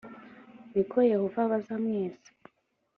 [0.71, 2.29] ni ko yehova abaza mwese